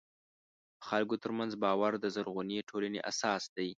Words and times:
د 0.77 0.81
خلکو 0.89 1.15
ترمنځ 1.23 1.51
باور 1.63 1.91
د 1.99 2.05
زرغونې 2.15 2.59
ټولنې 2.69 2.99
اساس 3.11 3.43
دی. 3.55 3.69